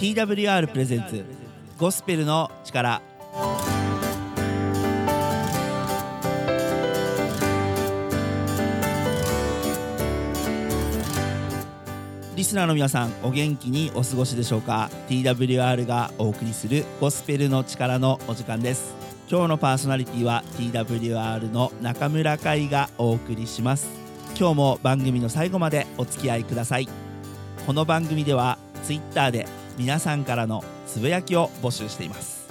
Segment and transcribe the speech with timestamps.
[0.00, 1.22] TWR プレゼンツ。
[1.76, 3.02] ゴスペルの力。
[12.34, 18.94] リスナーの皆さんお元気にお過ごしでしょうか？TWR がお送りするゴスペルの力のお時間です。
[19.30, 23.86] 今日のパーソナリティは TWR の中村海がお送りします。
[24.34, 26.88] 今日も番組の最後までお付き合いください。
[27.66, 32.46] この番組では Twitter で皆さんからのつぶやきを募集しています。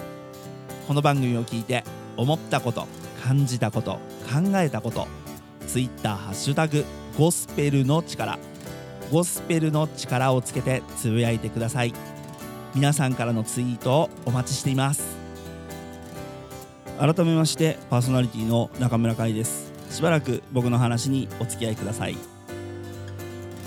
[0.88, 1.84] この番組を聞いて
[2.18, 2.88] 思ったこと
[3.24, 4.00] 感じたこと
[4.34, 5.08] 考えたこと
[5.68, 6.84] Twitter ハッシュタグ
[7.20, 8.40] ゴスペルの力
[9.12, 11.94] ゴスペルの力をつけてつぶやいてください。
[12.74, 15.04] 皆さんからのツイートをお待ちしています。
[16.98, 19.72] 改めましてパーソナリティの中村海です。
[19.92, 22.39] しばらく僕の話にお付き合いください。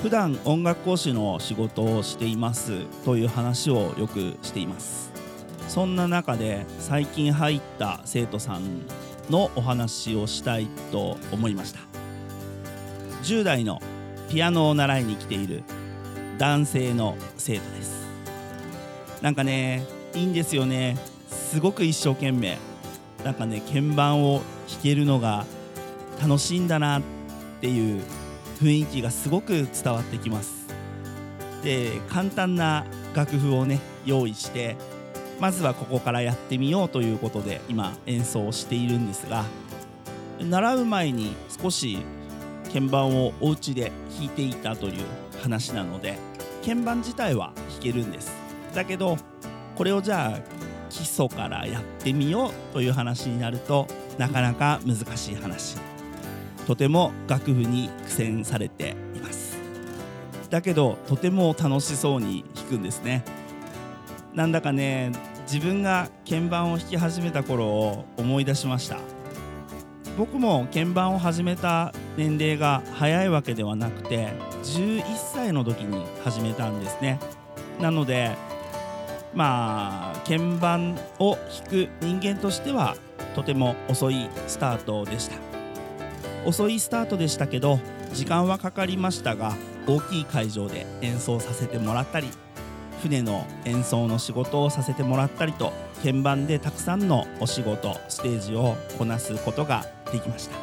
[0.02, 5.12] 普段音楽講師の仕事をしていますという話をよくしています。
[5.68, 8.82] そんな中で最近入った生徒さん
[9.30, 11.78] のお話をしたいと思いました。
[13.22, 13.80] 10代の
[14.28, 15.62] ピアノを習いに来ている
[16.36, 18.04] 男性の生徒です。
[19.20, 20.96] なんかねいいんですよね。
[21.28, 22.58] すごく一生懸命。
[23.22, 25.46] なんかね鍵盤を弾けるのが
[26.20, 27.02] 楽しいんだなっ
[27.60, 28.02] ていう
[28.62, 30.68] 雰囲気がすごく伝わってきます。
[31.64, 34.76] で簡単な楽譜をね用意して
[35.40, 39.44] まずはここからやってみようということで今演奏をしているんですが
[40.40, 41.98] 習う前に少し
[42.72, 45.04] 鍵盤をお家で弾いていたという
[45.42, 46.16] 話なので
[46.64, 48.32] 鍵盤自体は弾けるんです。
[48.74, 49.18] だけど
[49.76, 50.40] これをじゃあ
[50.88, 53.86] 基礎からやってみようという話になると
[54.18, 55.91] なかなか難しい話。
[56.66, 59.58] とても楽譜に苦戦されています。
[60.50, 63.24] だけどとても楽しそうに弾くんですね。
[64.34, 65.12] なんだかね
[65.50, 68.98] 自分が鍵盤を弾き始めた頃を思い出しました。
[70.16, 74.28] 僕も鍵盤を始めた年齢が早いわけではなくて
[74.62, 77.18] 11歳の時に始めたんですね。
[77.80, 78.36] なので
[79.34, 82.96] まあ鍵盤を弾く人間としては
[83.34, 85.51] とても遅いスタートでした。
[86.44, 87.78] 遅いスタートでしたけど
[88.12, 89.54] 時間はかかりましたが
[89.86, 92.28] 大きい会場で演奏させてもらったり
[93.02, 100.56] 船の演奏の仕事をさせてもらったりと鍵盤でたくさんのお仕事ステージをこなすことができました。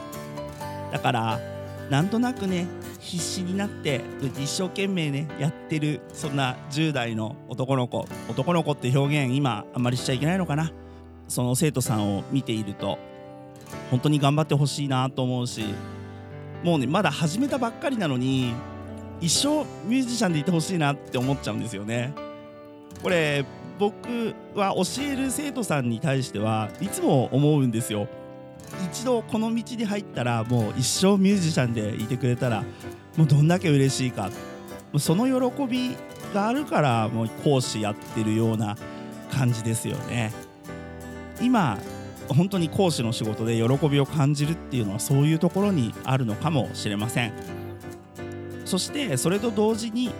[0.91, 1.39] だから
[1.89, 2.68] なんとなくね
[3.00, 10.72] 必死になって一生懸命ねやってるそんな10代の男の子男の子って表現今あんまりしちゃいけないのかな。
[11.28, 12.97] その生徒さんを見ていると
[13.91, 15.66] 本当に頑張ってほしいなと思うし
[16.63, 18.53] もうねまだ始めたばっかりなのに
[19.22, 22.13] 一生ミュージシャンでいてほしいなって思っちゃうんですよね。
[23.02, 23.46] これ
[23.78, 28.07] 僕は教える生徒さんに対してはいつも思うんですよ。
[28.91, 32.63] 一度この道に入ったらもう一生ミュージシャンでいてくれたら
[33.18, 34.30] もうどんだけ嬉しいか。
[34.97, 35.96] その喜び
[36.34, 38.75] があるからもう講師やってるような
[39.31, 40.31] 感じですよね。
[41.41, 41.78] 今
[42.29, 47.34] 本当に講師の仕事で喜びを感じるっていうのはそういうところにあるのかもしれません
[48.66, 50.12] そしてそれと同時に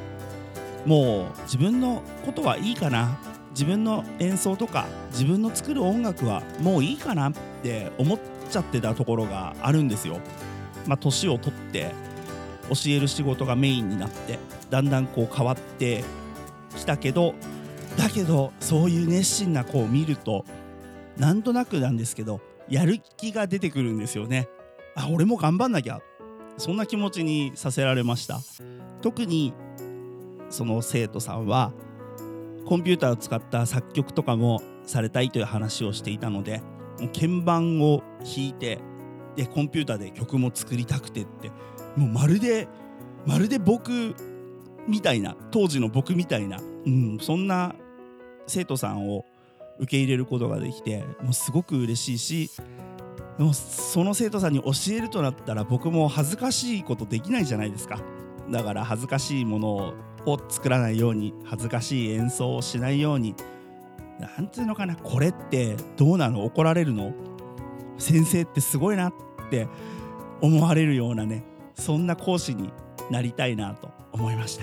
[0.86, 3.20] もう自分のことはいいかな
[3.52, 7.34] 自分の演奏とか自分の作る音楽はもういいかなっ
[7.64, 8.20] て思っ
[8.50, 10.20] ちゃってたところがあるんですよ。
[10.88, 11.92] まあ、年を取って
[12.70, 16.04] 教える仕事がメインになってだんだんこう変わって
[16.76, 17.36] きたけど
[17.98, 20.46] だけどそういう熱心な子を見ると
[21.20, 24.48] なんとなくなんですけどやる気が出てくるんですよね。
[24.96, 26.02] あ俺も頑張んなきゃ
[26.58, 28.40] そんな気持ちにさせられました
[29.02, 29.54] 特に
[30.50, 31.72] その生徒さんは
[32.66, 36.62] コンピューターを使った作曲とかもされたいという話をしていたので
[37.00, 38.80] もう鍵盤を弾いて
[39.36, 41.50] でコンピューターで曲も作りたくてって
[41.96, 42.68] もうまるで
[43.26, 44.16] まるで僕
[44.88, 47.74] みたいな当時の僕みたいな、うん、そんな
[48.48, 49.26] 生徒さんを
[49.80, 52.52] 受け入れることができてもうすごく嬉しいし
[53.38, 58.00] もその生徒さんに教えるとなったら僕も恥ずかしいことできないじゃないですか。
[58.50, 59.94] だから恥ずかしいもの
[60.26, 63.36] を作らないように恥ずかしい演奏をしないように
[64.20, 66.44] なんていうのかなこれってどうなの？
[66.44, 67.14] 怒られるの？
[67.98, 69.14] 先生ってすごいなっ
[69.50, 69.68] て
[70.42, 71.44] 思われるようなね
[71.76, 72.74] そんな講師に
[73.10, 74.60] なりたいなと思いまし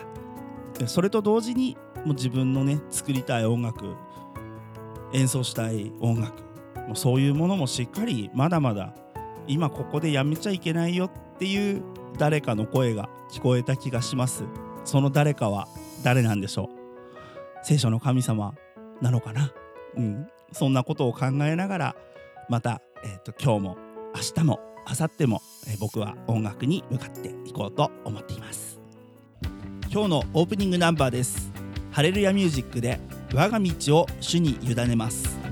[0.77, 0.87] た。
[0.87, 3.95] それと同時にもう自分のね作りたい音楽
[5.17, 6.43] 演奏したい音楽。
[6.87, 8.95] もうそういうものもしっかりまだまだ
[9.49, 11.83] 今ここでやめちゃいけないよっていう
[12.19, 14.45] 誰かの声が聞こえた気がします。
[14.85, 15.67] その誰かは
[16.05, 17.65] 誰なんでしょう。
[17.65, 18.55] 聖書の神様
[19.01, 19.53] なのかな、
[19.97, 21.97] うん、そんなことを考えながら
[22.49, 23.77] また、えーと、今日も
[24.15, 28.79] 明日も明後日も、えー、僕は音楽に向かっていこうと思っています。
[29.91, 31.51] 今日のオープニングナンバーです。
[31.91, 33.01] ハレルヤミュージックで
[33.35, 35.46] 我が道を主に委ねます。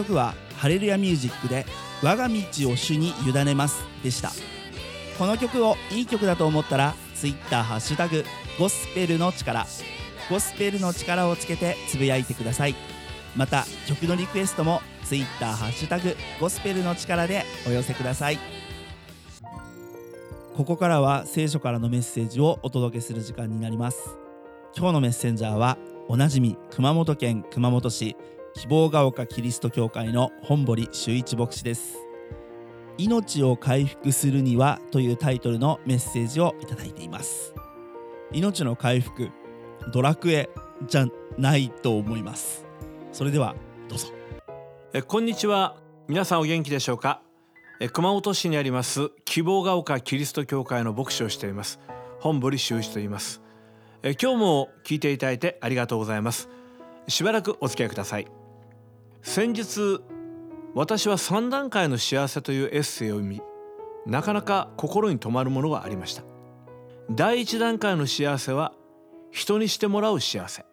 [0.00, 1.66] 曲はハレルヤミュージックで
[2.02, 2.34] 我が道
[2.70, 4.30] を主に委ねますでした。
[5.18, 8.24] この曲をいい曲だと思ったら Twitter ハッシュタグ
[8.58, 9.66] ゴスペルの力
[10.30, 12.74] ゴスペルの力をつけてつぶやいてください。
[13.36, 18.38] また曲のリクエストも Twitter ハッシュタグゴスペルの力でお寄せください。
[20.56, 24.16] ここからは聖書からのメッセージをお届けする時間になります。
[24.74, 25.76] 今日のメッセンジャーは
[26.08, 28.16] おなじみ熊本県熊本市
[28.54, 31.98] 希望が丘キリスト教会の本堀修一牧師です。
[32.98, 37.54] 命を回復するにはというタイトルのメッセージをいただいています。
[38.32, 39.30] 命の回復
[39.92, 40.50] ドラクエ
[40.86, 41.06] じゃ
[41.38, 42.66] ないと思います。
[43.12, 43.54] それでは
[43.88, 44.08] どうぞ。
[44.92, 45.76] えこんにちは。
[46.08, 47.22] 皆さんお元気でしょうか？
[47.80, 51.80] え熊本市にあります希望が丘キリスト教会の牧師をしています
[52.18, 53.40] 本堀修一と言います。
[54.02, 56.50] え今日も聞いていただいてありがとうございます。
[57.08, 58.26] しばらくお付き合いください。
[59.22, 60.00] 先日
[60.74, 63.42] 私は3段階の幸せというエッセイを読み
[64.06, 66.22] なかなか心に留まるものがありました。
[67.10, 68.72] 第1段階の幸せは
[69.30, 70.64] 人にしてもらう幸せ。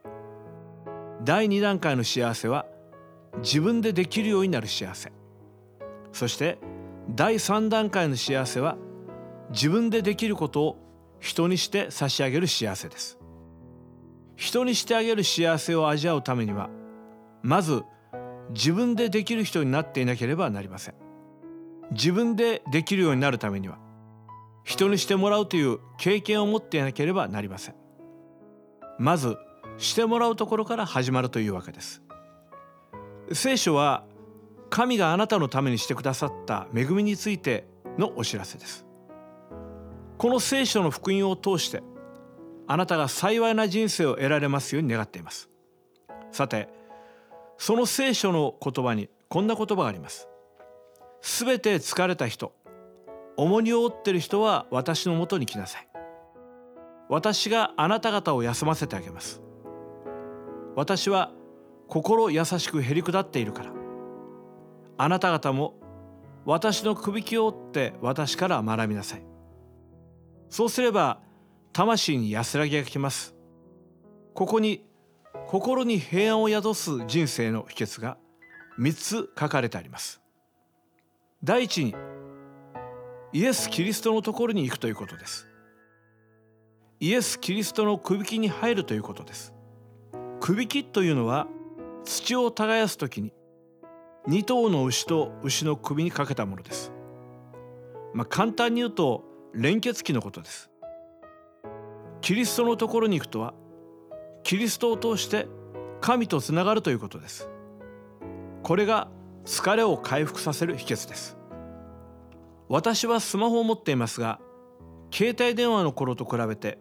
[1.23, 2.65] 第2段階の幸せは
[3.39, 5.11] 自分でできるようになる幸せ。
[6.13, 6.57] そして
[7.09, 8.77] 第3段階の幸せは
[9.49, 10.77] 自分でできることを
[11.19, 13.19] 人にして差し上げる幸せです。
[14.35, 16.69] 人にしてあげる幸せを味わうためには
[17.41, 17.83] まず
[18.51, 20.95] 自分でできる人になっていなければなりません。
[21.91, 23.77] 自分でできるようになるためには
[24.63, 27.75] 人にしてもらうという経験を持っていなければなりません。
[28.99, 29.37] まず
[29.77, 32.01] してもらうところから始まるというわけです。
[33.31, 34.03] 聖書は
[34.69, 37.67] 神があなたのためにしてくださった恵みについて
[37.97, 38.85] のお知らせです。
[40.17, 41.83] この聖書の福音を通して
[42.67, 45.49] あなたが幸いな人生を得られますように願っています。
[46.31, 46.67] さて
[47.57, 50.27] その聖書の言葉にこんな言葉があります。
[51.21, 52.53] すべて疲れた人
[53.35, 55.87] 重荷を負っている人は私のもとに来なさい。
[57.09, 59.41] 私があなた方を休ませてあげます。
[60.75, 61.31] 私は
[61.87, 63.71] 心優しくへり下っているから。
[64.97, 65.75] あなた方も
[66.45, 69.23] 私の首輝を折って私から学びなさい。
[70.49, 71.19] そうすれば
[71.73, 73.35] 魂に安らぎがきます。
[74.33, 74.86] ここに
[75.47, 78.17] 心に平安を宿す人生の秘訣が
[78.77, 80.19] 3つ書かれてあります。
[81.41, 81.95] 第一に
[83.31, 85.47] イエス・キリストのところに行くということです。
[86.99, 89.53] イエス・キリストの首輝に入るということです。
[90.41, 91.47] 首輝というのは
[92.03, 93.31] 土を耕す時に
[94.27, 96.91] 2頭の牛と牛の首にかけたものです。
[98.13, 99.23] まあ簡単に言うと
[99.53, 100.69] 連結器のことです。
[102.19, 103.53] キリストのところに行くとは
[104.47, 105.45] キリストを通して
[105.99, 107.49] 神とつながるということです。
[108.63, 109.09] これが
[109.43, 111.37] 疲れを回復させる秘訣です。
[112.69, 114.39] 私はスマホを持っていますが
[115.11, 116.79] 携帯電話の頃と比べて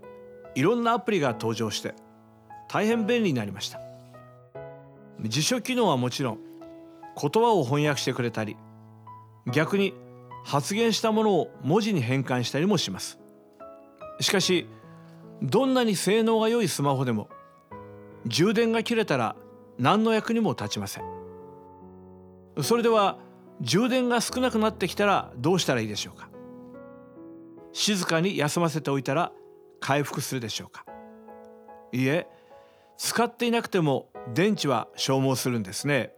[0.54, 1.96] いろんなアプリが登場して
[2.68, 3.80] 大変便利になりました。
[5.24, 6.38] 辞書機能はもちろん
[7.20, 8.56] 言葉を翻訳してくれたり
[9.52, 9.92] 逆に
[10.44, 13.18] 発言したものを文字に変換したりもします。
[14.20, 14.68] しかし
[15.42, 17.28] どんなに性能が良いスマホでも
[18.26, 19.36] 充電が切れたら
[19.78, 21.04] 何の役にも立ちません。
[22.62, 23.18] それでは
[23.60, 26.28] 充電が少なくなってきたらどうしたらいいでしょうか。
[27.72, 29.32] 静かに休ませておいたら
[29.80, 30.84] 回復するでしょうか。
[31.92, 32.26] いいえ
[32.96, 36.12] 使っていなくても電池は消耗するんですね。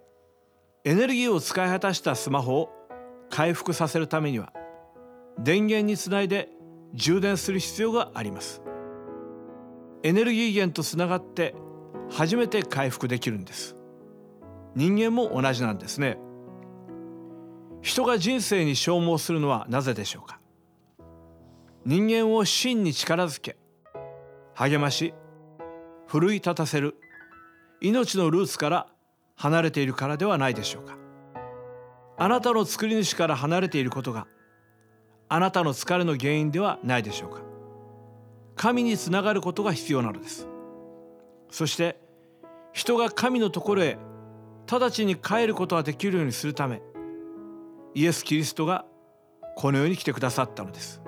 [0.84, 2.70] エネルギーを使い果たしたスマホを
[3.30, 4.52] 回復させるためには
[5.38, 6.48] 電源につないで
[6.94, 8.62] 充電する必要があります。
[10.04, 11.54] エネルギー源とつながって
[12.10, 13.76] 初めて回復できるんです。
[14.74, 16.18] 人間も同じなんですね。
[17.82, 20.40] 人が人生に消耗するのはなぜでしょうか？
[21.84, 23.56] 人間を真に力づけ
[24.54, 25.14] 励まし
[26.06, 26.96] 奮い立たせる
[27.80, 28.86] 命のルーツから
[29.36, 30.96] 離れているからではないでしょうか？
[32.18, 34.26] あなたの作り主から離れていることが
[35.28, 37.42] あなたの疲れの原因ではないでしょうか？
[38.56, 40.48] 神につながることが必要なのです。
[41.50, 41.98] そして
[42.72, 43.98] 人が神のところへ
[44.70, 46.82] 直ちに帰ることができるようにするため
[47.94, 48.84] イエス・キリストが
[49.56, 51.02] この世に来てくださったのです。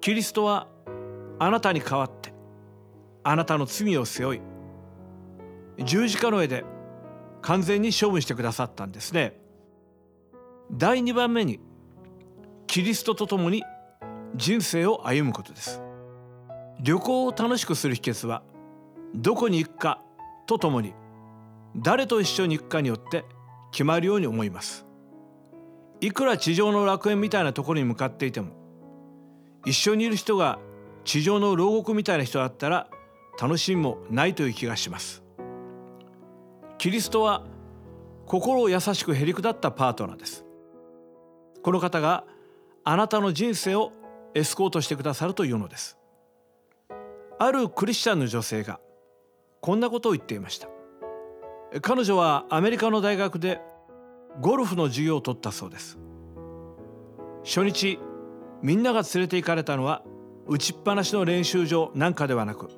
[0.00, 0.68] キリストは
[1.38, 2.34] あなたに代わって
[3.22, 4.40] あなたの罪を背負い
[5.84, 6.64] 十字架の上で
[7.40, 9.40] 完全に処分してくださったんですね。
[10.70, 11.60] 第2番目に
[12.66, 13.62] キリストと共に
[14.34, 15.82] 人生を歩むことです。
[16.80, 18.42] 旅行を楽しくする秘訣は
[19.14, 20.00] どこに行くか
[20.46, 20.94] とともに
[21.76, 23.24] 誰と一緒に行くかによって
[23.70, 24.86] 決まるように思います。
[26.00, 28.48] いくら地上の楽園みたいなところに向かっていても
[29.64, 30.58] 一緒にいる人が
[31.04, 32.88] 地上の牢獄みたいな人だったら
[33.40, 35.22] 楽しみもないという気がします。
[36.78, 37.44] キリストは
[38.26, 40.44] 心を優しくへりくだったパートナーです。
[41.62, 42.24] この方が
[42.84, 43.92] あなたの人生を
[44.34, 45.96] エスコートしてくださるというのです。
[47.38, 48.80] あるクリスチャンの女性が
[49.62, 50.68] こんなことを言っていました。
[51.82, 53.60] 彼女はアメリカの大学で
[54.40, 56.00] ゴルフの授業を取ったそうです。
[57.44, 58.00] 初日
[58.60, 60.02] みんなが連れて行かれたのは
[60.48, 62.70] 打ちっぱなしの練習場なんかではなく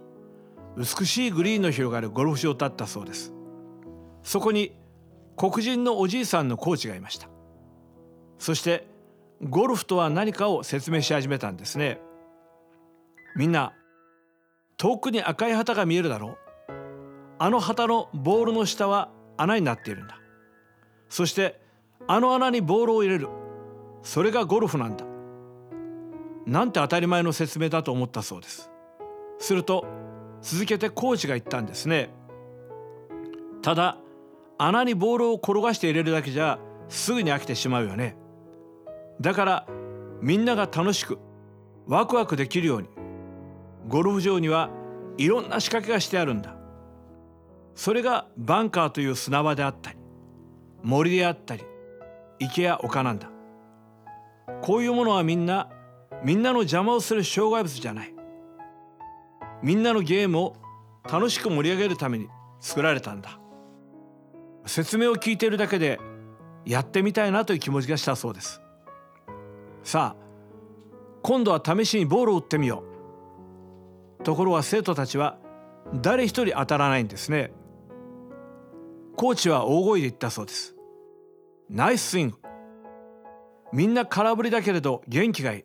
[0.77, 3.33] 美しいグリーンの広がるゴルフ場だったそうです。
[4.23, 4.77] そこに
[5.37, 7.31] 黒人のおじいさんのコーチがいました。
[8.39, 8.87] そして
[9.43, 11.99] ゴルフとは何かを説明し始めたんですね。
[13.37, 13.73] みんな
[14.77, 16.44] 遠くに赤い旗が見えるだろう。
[17.39, 20.19] あの旗のボールの下は穴になっているんだ。
[21.09, 21.61] そして
[22.07, 23.29] あの穴にボールを入れる。
[24.03, 25.05] それがゴルフなんだ。
[26.47, 28.71] なんて当たり前の説明だと思ったそうです。
[29.39, 29.87] すると
[30.43, 32.11] 続けてコーチが言ったんですね。
[33.63, 33.99] ただ
[34.59, 38.17] 穴にボールを転がして入れるだけじゃすぐに飽きてしまうよね。
[39.21, 39.67] だから
[40.21, 41.19] みんなが楽しく
[41.87, 42.89] ワクワクできるように
[43.89, 44.71] ゴルフ場には
[45.17, 46.57] いろんな仕掛けがしてあるんだ。
[47.75, 49.99] それがバンカーという砂場であったり
[50.83, 51.65] 森であったり
[52.39, 53.31] 池や丘なんだ。
[54.61, 55.71] こういうものはみんな
[56.23, 58.15] みんなの邪魔をする障害物じゃない。
[59.63, 60.57] みんなのゲームを
[61.11, 62.29] 楽しく盛り上げるために
[62.61, 63.39] 作られたんだ。
[64.67, 66.01] 説明を聞いているだけで
[66.65, 68.61] やってみたいなという気持ちがしたそうです。
[69.83, 70.25] さあ
[71.23, 72.85] 今度は試しにボールを打ってみよ
[74.21, 74.23] う。
[74.23, 75.39] ところが生徒たちは
[75.95, 77.53] 誰一人当たらないんですね。
[79.17, 80.75] コーチは大声で言ったそうです。
[81.71, 82.37] ナイススイング。
[83.73, 85.65] みんな空振りだけれど元気がいい。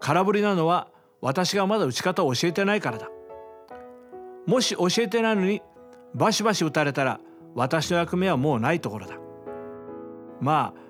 [0.00, 0.88] 空振りなのは
[1.20, 3.08] 私がまだ打ち方を教えてないからだ。
[4.46, 5.62] もし教えてないのに
[6.14, 7.20] バシバシ打たれたら
[7.54, 9.16] 私の役目はもうないところだ。
[10.40, 10.80] まあ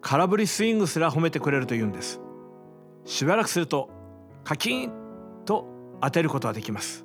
[0.00, 2.20] 空振りスイングすら褒めてくれると言うんです。
[3.04, 3.90] しばらくすると
[4.44, 4.92] カキーン
[5.44, 5.66] と
[6.00, 7.04] 当てることができます。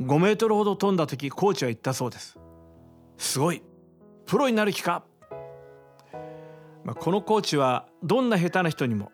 [0.00, 2.38] 5メートルほど飛んだ時コーチは言ったそうです。
[3.18, 3.62] すごい。
[4.26, 5.04] プロになる気か、
[6.84, 9.12] まあ、このコーチはどんな下手な人にも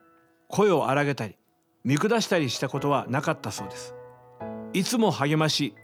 [0.49, 1.37] 声を荒げたり
[1.85, 3.95] 見下したりしたことはなかったそうです。
[4.73, 5.75] いつも励まし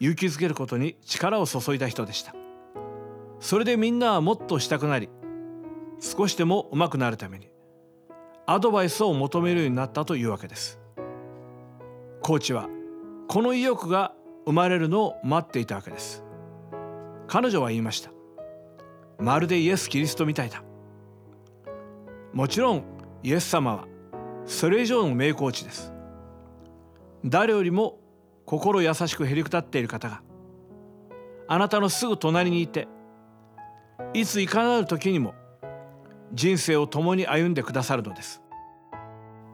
[0.00, 2.34] 勇気づけることに力を注いだ人でした。
[3.40, 5.10] それでみんなはもっとしたくなり
[6.00, 7.50] 少しでも上手くなるために
[8.46, 10.78] アドバイスを求めるようになったというわけです。
[12.22, 12.68] コーチは
[13.28, 14.12] この意欲が
[14.46, 16.25] 生まれるのを待っていたわけです。
[17.26, 18.10] 彼女は言いました。
[19.18, 20.62] まるでイエス・キリストみたいだ。
[22.32, 22.84] もちろん
[23.22, 23.86] イエス様は
[24.44, 25.92] それ以上の名コーチです。
[27.24, 27.98] 誰よりも
[28.44, 30.22] 心優しくへりくたっている方が。
[31.48, 32.88] あなたのすぐ隣にいて
[34.12, 35.34] いついかなる時にも
[36.32, 38.42] 人生を共に歩んでくださるのです。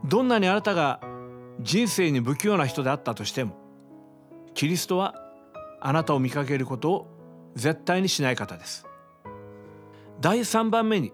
[0.05, 1.01] どんなにあなたが
[1.61, 3.57] 人生に不器用な人であったとしても
[4.55, 5.15] キリストは
[5.81, 7.12] あなたを見かけることを
[7.55, 8.87] 絶対にしない方です。
[10.21, 11.13] 第3番目に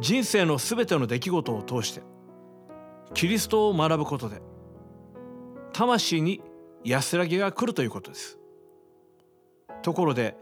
[0.00, 2.02] 人生のすべての出来事を通して
[3.12, 4.40] キリストを学ぶことで
[5.72, 6.42] 魂に
[6.84, 8.38] 安らぎが来るということです。
[9.82, 10.36] ところで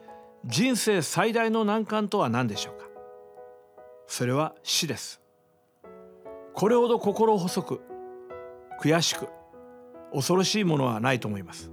[0.45, 2.87] 人生最大の難関とは何でしょうか？
[4.07, 5.21] それは死です。
[6.54, 7.80] これほど心細く
[8.80, 9.28] 悔しく
[10.12, 11.71] 恐ろしいものはないと思います。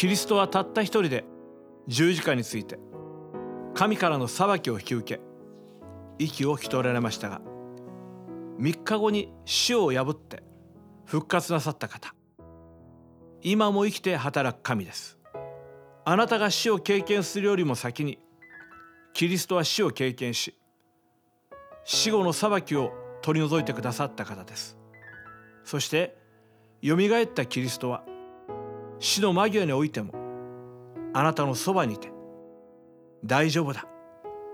[0.00, 1.26] キリストはたった一人で
[1.86, 2.78] 十字架について
[3.74, 5.20] 神からの裁きを引き受け
[6.18, 7.42] 息を引き取られましたが
[8.58, 10.42] 3日後に死を破って
[11.04, 12.14] 復活なさった方。
[13.42, 15.18] 今も生きて働く神です。
[16.06, 18.18] あなたが死を経験するよりも先に
[19.12, 20.56] キリストは死を経験し
[21.84, 24.78] 死後の裁きを取り除いてくださった方です。
[25.62, 26.16] そして
[26.80, 28.02] よみがえったキリストは
[29.00, 30.12] 死の間際においても
[31.14, 32.12] あなたのそばにいて
[33.24, 33.86] 大丈夫だ。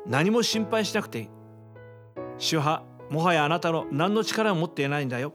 [0.06, 1.28] 何も心配しなくていい。
[2.38, 5.34] 主派もはやあなたの何の力も持っていないんだよ。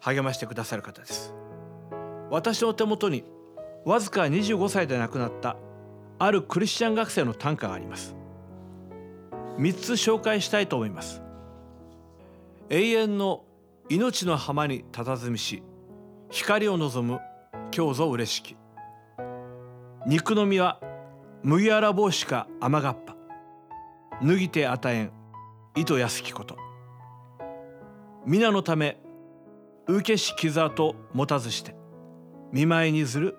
[0.00, 1.34] 励ましてくださる方です。
[2.30, 3.24] 私の手元に
[3.84, 5.56] わずか25歳で亡くなった
[6.18, 8.16] あるクリスチャン学生の短歌があります。
[9.58, 11.22] 3つ紹介したいと思います。
[12.68, 13.44] 永遠の
[13.88, 15.62] 命の浜に佇みし
[16.30, 17.20] 光を望む
[17.74, 18.56] 今日ぞ嬉しき。
[20.06, 20.80] 肉の実は
[21.42, 23.16] 麦わら帽子か雨がっぱ。
[24.22, 25.12] 脱ぎて与えん
[25.74, 26.56] 糸安きこと。
[28.24, 28.98] 皆のため
[29.86, 31.76] 受けし傷跡持たずして
[32.52, 33.36] 見舞いにずる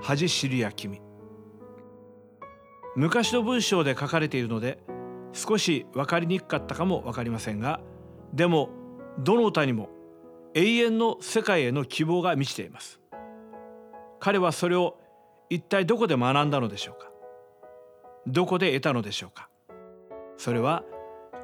[0.00, 1.00] 恥知るや君。
[2.96, 4.78] 昔の文章で書かれているので
[5.32, 7.80] 少し分かりにくかったかも分かりませんが
[8.32, 8.70] でも
[9.18, 9.90] どの歌にも
[10.54, 13.00] 永遠の世界への希望が満ちています。
[14.24, 14.96] 彼はそれを
[15.50, 17.10] 一体どこで学んだのでしょうか？
[18.26, 19.50] どこで得たのでしょうか？
[20.38, 20.82] それは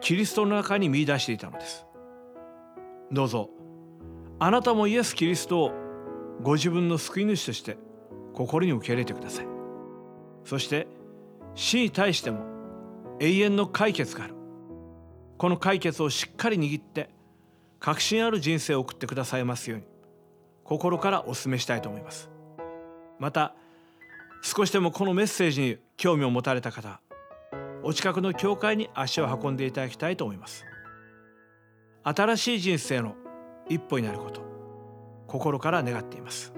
[0.00, 1.84] キリストの中に見出していたのです。
[3.12, 3.50] どうぞ。
[4.38, 5.72] あなたもイエス・キリストを
[6.42, 7.76] ご自分の救い主として
[8.32, 9.46] 心に受け入れてください。
[10.44, 10.88] そして
[11.54, 12.46] 死に対しても
[13.20, 14.34] 永遠の解決がある。
[15.36, 17.10] この解決をしっかり握って
[17.78, 19.84] 確信ある人生を送ってくださいますように
[20.64, 22.30] 心からお勧めしたいと思います。
[23.20, 23.54] また
[24.42, 27.00] 少しでもこのメッセージに興味を持たれた方
[27.82, 30.64] お近くの教会に足を運んでいただきたいと思います。
[32.02, 33.14] 新しい人生の
[33.68, 34.42] 一歩になること
[35.26, 36.52] 心から願っています。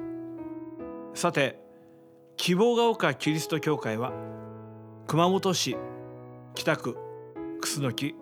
[1.15, 1.61] さて
[2.37, 4.13] 希望が丘キリスト教会は
[5.07, 5.77] 熊本市
[6.55, 6.97] 北区
[7.61, 8.15] 楠木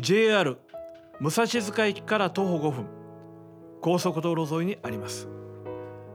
[0.00, 0.58] JR
[1.20, 2.86] 武蔵塚駅から徒歩5分
[3.82, 5.28] 高速道路沿いにあります。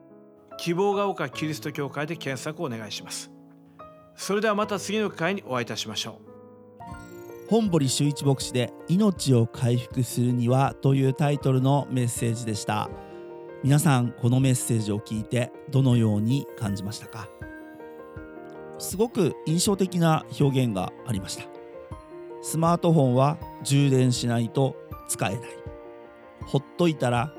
[0.57, 3.31] 希望が丘キリスト教会で検索をお願いします。
[4.15, 6.30] それではまた次の機会にお会いいたしましょう。
[7.51, 12.89] 本堀修一牧師で命を回復するにはというタイトルのメッセージでした。
[13.61, 17.27] 皆さんこのメッセージを聞いてどのように感じましたか？
[18.79, 21.43] すごく印象的な表現がありました。
[22.41, 24.77] スマートフォンは充電しないと
[25.09, 25.49] 使えない。
[26.45, 27.33] ほっといたら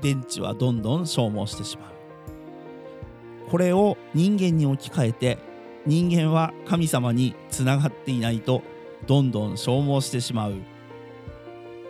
[0.00, 3.48] 電池はどんどん消耗してしまう。
[3.48, 5.38] これを人間に置き換えて
[5.86, 8.64] 人間は神様につながっていないと
[9.06, 10.54] どんどん消耗してしまう。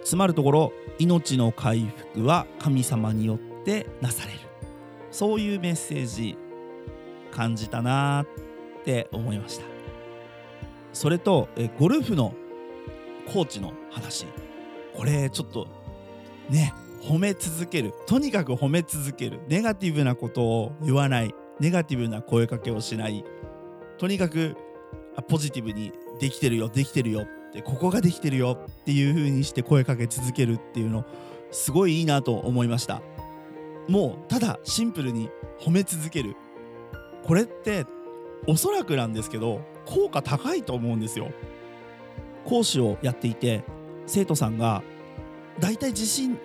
[0.05, 4.39] つまるところ命の回復は神様によってなされる。
[5.11, 6.39] そういうメッセージ
[7.31, 9.65] 感じたなって思いました。
[10.93, 12.35] それとえゴルフの
[13.33, 14.27] コーチの話。
[14.95, 15.69] これちょっと
[16.51, 17.93] ね褒め続ける。
[18.07, 19.41] とにかく褒め続ける。
[19.49, 21.35] ネガティブなことを言わない。
[21.61, 23.25] ネガティブな声かけをしない。
[23.99, 24.57] とにかく
[25.29, 31.05] ポジティブにできてるよできてるよってここができてるよっていう風にして声かけ続けるっていうの
[31.51, 33.03] すごいいいなと思いました。
[33.89, 35.29] もうただシンプルに
[35.61, 36.37] 褒め続ける。
[37.25, 37.87] これって
[38.47, 41.31] おそらくなんですけど効果高いと思うんですよ。
[42.45, 43.65] 講師をやっていて
[44.07, 44.83] 生徒さんが
[45.61, 46.39] 大体自信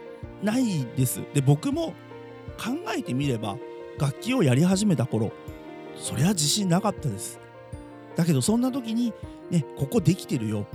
[0.44, 1.22] ないです。
[1.34, 1.94] で僕も
[2.58, 3.58] 考えてみれば
[4.00, 5.32] 楽器をやり始めた頃
[5.96, 7.40] そりゃ自信なかったです。
[8.18, 9.14] だけどそんな時に
[9.50, 10.66] ねここできてるよ。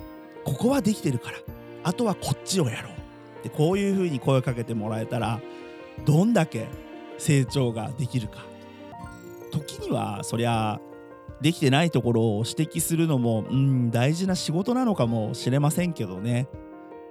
[0.45, 1.39] ここはできてるから。
[1.85, 2.93] あとはこっちをやろう。
[3.43, 5.41] でこういうふうに声をかけてもらえたら
[6.07, 6.69] どんだけ
[7.19, 8.45] 成長ができるか。
[9.51, 10.81] 時にはそりゃ
[11.41, 16.49] できてないところを指摘するのもうん大事な仕事なのかもしれませんけどね。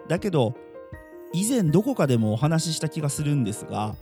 [0.08, 0.56] だけど
[1.34, 3.96] 以前どこかでもお話しした気がするんですが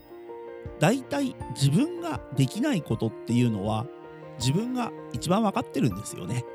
[0.80, 3.86] 大体自分ができないことっていうのは
[4.40, 6.46] 自分が一番分かってるんですよね。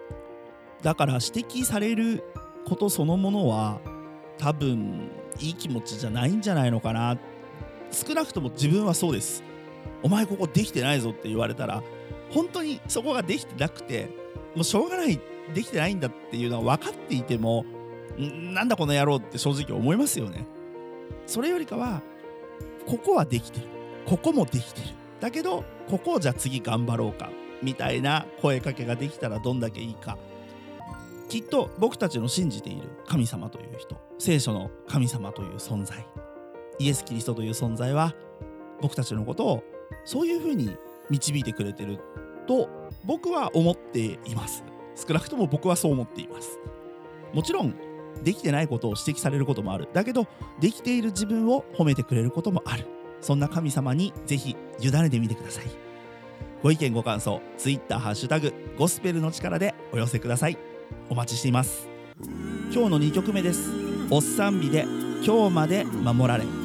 [0.82, 2.22] だから指摘される
[2.66, 3.80] ことそのものは
[4.38, 7.16] 多分いい気持ちじゃないんじゃないのかな。
[7.90, 9.42] 少なくとも自分はそうです。
[10.02, 11.82] お前ここできてないぞって言われたら
[12.30, 14.10] 本当にそこができてなくて
[14.54, 15.20] もうしょうがない
[15.54, 17.64] できてないんだっていうのは分かっていても
[18.18, 20.46] なんだこの野郎って正直思いますよね。
[21.26, 22.02] それよりかは
[22.86, 23.66] ここはできてる。
[24.06, 24.88] ここもできてる。
[25.20, 27.30] だけどここをじゃあ次頑張ろうか。
[27.64, 30.16] みたいな声かけができたらどんだけいいか。
[31.28, 36.06] きっと僕たちの信じている神様という人聖書の神様という存在
[36.78, 38.14] イエス・キリストという存在は
[38.80, 39.64] 僕たちのことを
[40.04, 40.76] そういうふうに
[41.10, 41.98] 導いてくれてる
[42.46, 42.68] と
[43.04, 44.64] 僕は思っています。
[44.94, 46.58] 少なくとも僕はそう思っています。
[47.32, 47.74] もちろん
[48.22, 49.88] できてないことを指摘されることもある。
[49.92, 50.26] だけど
[50.60, 52.86] できている自分を褒めてくれることもある。
[53.20, 55.83] そんな神様にぜひ委ねてみてください。
[56.64, 60.56] ご意見ご感想ツイッターハッシュタグゴスペルの力でお寄せください。
[61.10, 61.90] お待ちしています。
[62.72, 63.70] 今日の2曲目です。
[64.08, 64.86] おっさん美で
[65.22, 66.63] 今日まで守られ。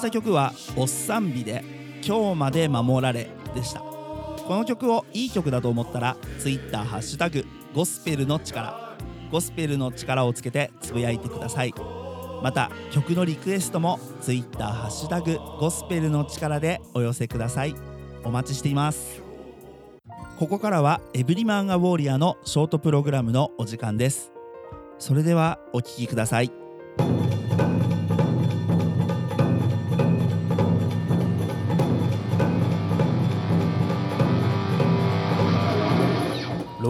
[0.00, 1.62] した曲は「おっさん美で
[2.02, 3.80] 今日まで守られ」でした。
[3.80, 8.96] この曲をいい曲だと思ったら Twitter ハッシュタグゴスペルの力。
[9.30, 11.74] ゴスペルの力をつけてつぶやいてください。
[12.42, 17.74] また曲のリクエストも Twitter ハッシュタグゴスペルの力でお寄せください。
[18.24, 19.22] お待ちしています。
[20.38, 24.32] ここからはエブリマンガウォーリアのショートプログラムのお時間です。
[24.98, 26.50] それではお聴きください。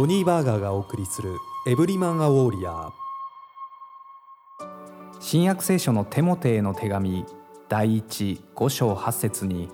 [0.00, 1.36] ロニー・バーガーがお送りする
[1.68, 2.90] 「エブリマン・ア・ウォーリア」
[5.20, 7.26] 新約聖書のテモテへの手紙
[7.68, 9.68] 第15章8節に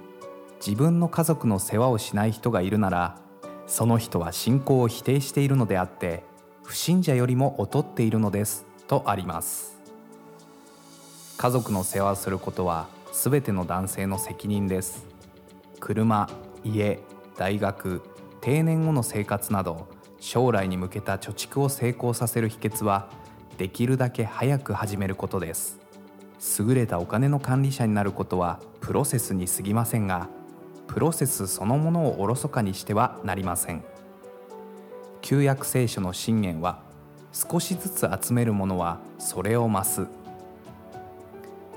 [0.59, 3.21] 自分の家族の世話をしない人がいるなら
[3.69, 6.25] その人は信仰を否定しているのであって
[6.65, 9.79] 不信者よりも劣っているのですとあります。
[11.37, 15.07] 家族の世話をすることは全ての男性の責任です。
[15.79, 16.29] 車
[16.65, 16.99] 家
[17.37, 18.03] 大学
[18.41, 19.95] 定年後の生活など
[20.27, 23.09] 将来に向けた貯蓄を成功させる秘訣は
[23.59, 25.79] できるだけ早く始めることです。
[26.59, 30.29] 優れたお金の管理者になることはプロセスに過ぎませんが
[30.89, 33.85] プロセスそのものをおろそかにしてはなりません。
[35.23, 36.83] 旧約聖書の信玄は
[37.33, 40.09] 少しずつ集めるものはそれを増す。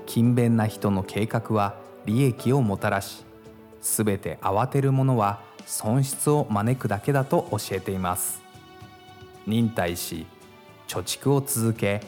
[0.06, 3.24] 勤勉な人の計画は利益をもたらし
[3.80, 8.42] すべて慌てるものは損失を招くだけだと教えています。
[9.46, 10.26] 忍耐し
[10.88, 12.02] 貯蓄を続け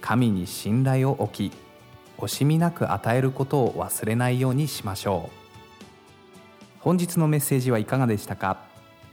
[0.00, 1.52] 神に信頼を置き
[2.18, 5.36] 惜しみなく与えることを忘れないようにしましょう。
[6.80, 8.58] 本日のメッセージはいかがでしたか？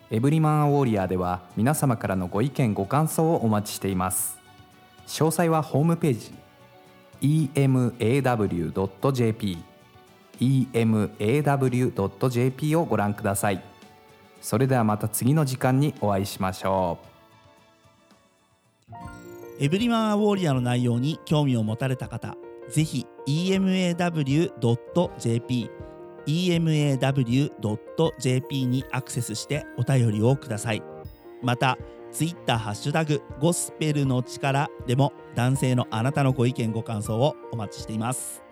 [0.10, 4.40] エブリマンアウォーリアーでは皆様からのご意見ご感想をお待ちしています。
[5.06, 6.34] 詳細はホームページ
[7.54, 9.58] emaw.jp
[10.74, 13.64] emaw.jp をご覧ください。
[14.44, 17.14] それではまた次の時間にお会いしましょう。
[19.60, 22.36] エブリマンアウォーリアの内容に興味を持たれた方
[22.70, 24.52] ぜひ emaw.jp
[26.28, 27.46] emaw.jp
[28.66, 30.84] にアクセスしてお便りをください。
[31.42, 31.78] また
[32.12, 38.43] ツイッターハッシュタグゴスペルの力でも男性のあなたのご意見ご感想をお待ちしています。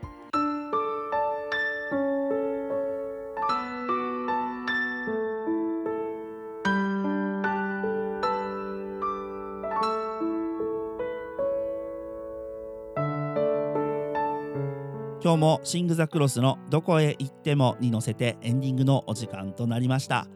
[15.32, 20.28] 今日もシング・ザ・クロスのどこへ行ってもに乗せてエンディングのお時間となりました。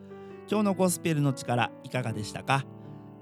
[0.49, 2.63] 今日のゴスペルの力いかがでしたか？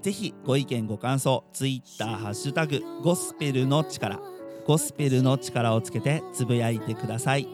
[0.04, 4.20] ぜひご意見ご感想ツイッターハッシュタグゴスペルの力。
[4.68, 7.48] ゴスペルの力をつけてつぶやいてください。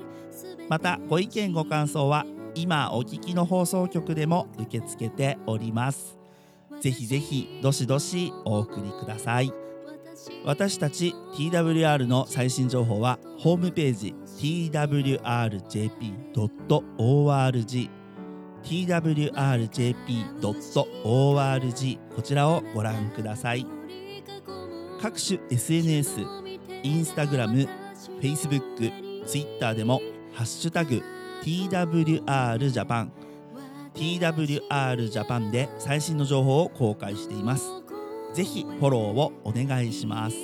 [0.68, 6.18] またご意見ご感想は今お聞きの放送局でも受け付けております。
[6.82, 9.54] ぜひぜひどしどしお送りください。
[10.46, 15.20] 私たち TWR の最新情報はホームページ twrjp.org
[18.64, 19.60] twrjp.org
[22.16, 23.66] こちらをご覧ください。
[25.02, 26.22] 各種 SNS
[26.84, 27.68] インスタグラム
[28.22, 30.02] Facebook、Twitter でも
[30.34, 31.02] ハッシュタグ
[31.44, 33.14] TWR ジャパン
[33.94, 37.70] TWR ジャパンで最新の情報を公開しています。
[38.34, 40.36] ぜひフォローをお願いします。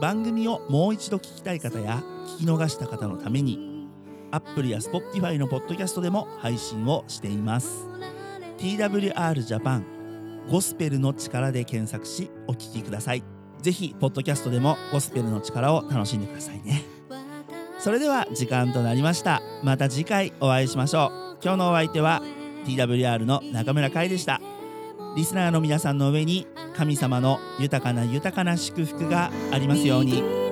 [0.00, 2.02] 番組をもう一度聞きたい方や
[2.38, 3.88] 聞き逃した方のために
[4.30, 7.88] Apple や Spotify のポッドキャストでも配信をしています。
[8.58, 13.22] TWR ジャパンゴスペルの力で検索しお聞きください。
[13.60, 16.84] ぜひポッドキャストでもゴスペルの力を楽しんでくださいね。
[17.78, 19.42] それでは時間となりました。
[19.62, 21.38] また次回お会いしましょう。
[21.42, 22.22] 今日のお相手は
[22.66, 24.40] TWR の中村海でした。
[25.16, 30.45] リスナーの皆さんの上に神様の豊かな豊かな祝福がありますように。